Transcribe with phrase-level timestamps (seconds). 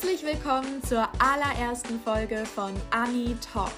[0.00, 3.74] Herzlich willkommen zur allerersten Folge von Annie Talks.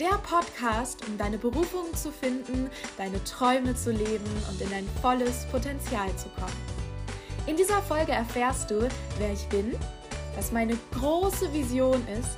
[0.00, 2.68] Der Podcast, um deine Berufung zu finden,
[2.98, 6.56] deine Träume zu leben und in dein volles Potenzial zu kommen.
[7.46, 8.88] In dieser Folge erfährst du,
[9.18, 9.76] wer ich bin,
[10.34, 12.36] was meine große Vision ist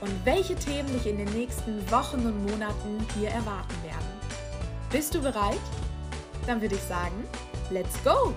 [0.00, 4.20] und welche Themen dich in den nächsten Wochen und Monaten hier erwarten werden.
[4.92, 5.58] Bist du bereit?
[6.46, 7.24] Dann würde ich sagen,
[7.70, 8.32] let's go!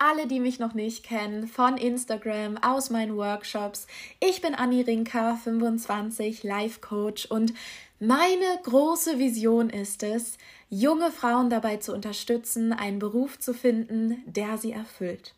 [0.00, 3.86] Alle, die mich noch nicht kennen, von Instagram, aus meinen Workshops,
[4.20, 7.52] ich bin Anni Rinka, 25, Life Coach und
[7.98, 10.36] meine große Vision ist es,
[10.68, 15.34] junge Frauen dabei zu unterstützen, einen Beruf zu finden, der sie erfüllt.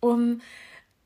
[0.00, 0.40] Um,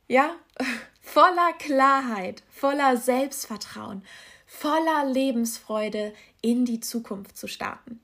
[0.06, 0.34] ja,
[1.00, 4.04] voller Klarheit, voller Selbstvertrauen,
[4.46, 8.00] voller Lebensfreude in die Zukunft zu starten.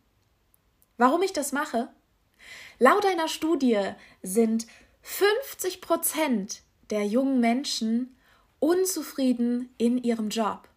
[0.97, 1.89] Warum ich das mache?
[2.79, 3.81] Laut einer Studie
[4.23, 4.67] sind
[5.03, 8.17] 50 Prozent der jungen Menschen
[8.59, 10.69] unzufrieden in ihrem Job.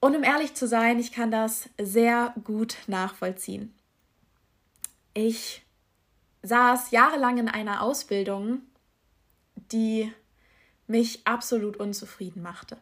[0.00, 3.74] Und um ehrlich zu sein, ich kann das sehr gut nachvollziehen.
[5.14, 5.64] Ich
[6.42, 8.62] saß jahrelang in einer Ausbildung,
[9.72, 10.12] die
[10.86, 12.76] mich absolut unzufrieden machte.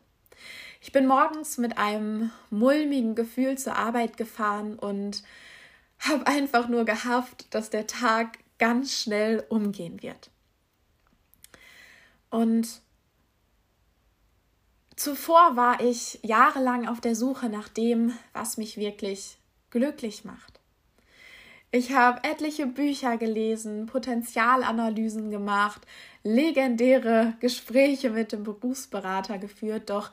[0.81, 5.23] Ich bin morgens mit einem mulmigen Gefühl zur Arbeit gefahren und
[6.09, 10.31] habe einfach nur gehofft, dass der Tag ganz schnell umgehen wird.
[12.31, 12.83] Und
[14.97, 19.39] zuvor war ich jahrelang auf der Suche nach dem, was mich wirklich
[19.71, 20.61] glücklich macht.
[21.71, 25.81] Ich habe etliche Bücher gelesen, Potenzialanalysen gemacht,
[26.23, 30.13] legendäre Gespräche mit dem Berufsberater geführt, doch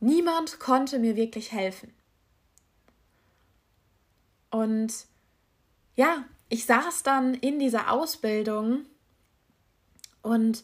[0.00, 1.94] niemand konnte mir wirklich helfen.
[4.54, 5.06] Und
[5.96, 8.86] ja, ich saß dann in dieser Ausbildung
[10.22, 10.62] und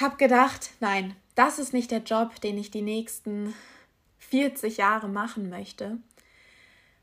[0.00, 3.54] habe gedacht, nein, das ist nicht der Job, den ich die nächsten
[4.18, 5.98] 40 Jahre machen möchte.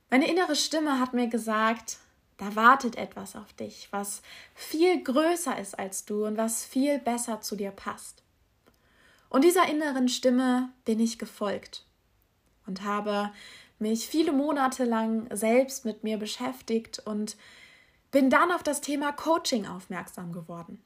[0.09, 1.99] Meine innere Stimme hat mir gesagt,
[2.35, 4.21] da wartet etwas auf dich, was
[4.53, 8.21] viel größer ist als du und was viel besser zu dir passt.
[9.29, 11.85] Und dieser inneren Stimme bin ich gefolgt
[12.65, 13.31] und habe
[13.79, 17.35] mich viele Monate lang selbst mit mir beschäftigt und
[18.11, 20.81] bin dann auf das Thema Coaching aufmerksam geworden.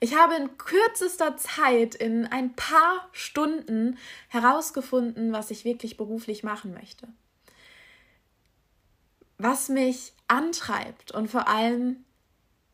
[0.00, 6.72] Ich habe in kürzester Zeit, in ein paar Stunden herausgefunden, was ich wirklich beruflich machen
[6.72, 7.08] möchte.
[9.38, 12.04] Was mich antreibt und vor allem,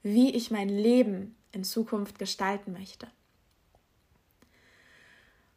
[0.03, 3.07] wie ich mein Leben in Zukunft gestalten möchte.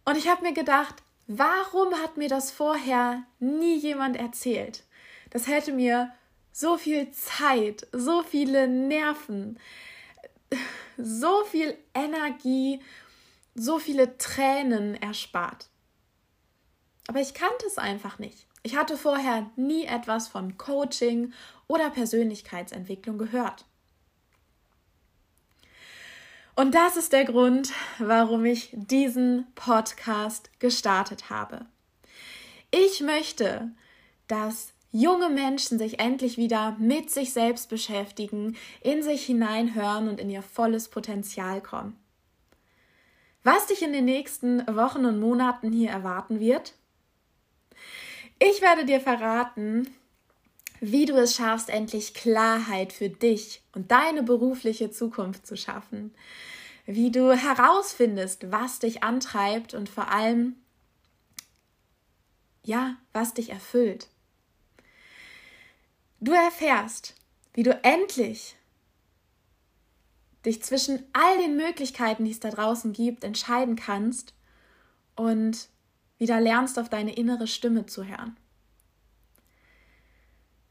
[0.06, 4.86] Und ich habe mir gedacht, Warum hat mir das vorher nie jemand erzählt?
[5.30, 6.14] Das hätte mir
[6.54, 9.60] so viel Zeit, so viele Nerven,
[10.98, 12.82] so viel Energie,
[13.56, 15.68] so viele Tränen erspart.
[17.08, 18.48] Aber ich kannte es einfach nicht.
[18.64, 21.34] Ich hatte vorher nie etwas von Coaching
[21.68, 23.66] oder Persönlichkeitsentwicklung gehört.
[26.58, 31.68] Und das ist der Grund, warum ich diesen Podcast gestartet habe.
[32.72, 33.70] Ich möchte,
[34.28, 40.32] dass junge Menschen sich endlich wieder mit sich selbst beschäftigen, in sich hineinhören und in
[40.32, 41.96] ihr volles Potenzial kommen.
[43.44, 46.74] Was dich in den nächsten Wochen und Monaten hier erwarten wird?
[48.40, 49.94] Ich werde dir verraten,
[50.80, 56.14] wie du es schaffst, endlich Klarheit für dich und deine berufliche Zukunft zu schaffen,
[56.86, 60.56] wie du herausfindest, was dich antreibt und vor allem,
[62.64, 64.08] ja, was dich erfüllt.
[66.20, 67.16] Du erfährst,
[67.54, 68.56] wie du endlich
[70.46, 74.34] dich zwischen all den Möglichkeiten, die es da draußen gibt, entscheiden kannst
[75.16, 75.70] und
[76.18, 78.38] wieder lernst, auf deine innere Stimme zu hören.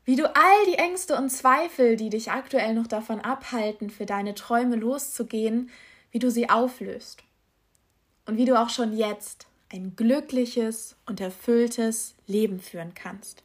[0.07, 4.37] Wie du all die Ängste und Zweifel, die dich aktuell noch davon abhalten, für deine
[4.37, 5.69] Träume loszugehen,
[6.13, 7.25] wie du sie auflöst.
[8.25, 13.43] Und wie du auch schon jetzt ein glückliches und erfülltes Leben führen kannst.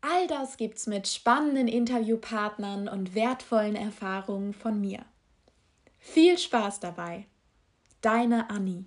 [0.00, 5.04] All das gibt's mit spannenden Interviewpartnern und wertvollen Erfahrungen von mir.
[5.98, 7.26] Viel Spaß dabei.
[8.00, 8.86] Deine Annie.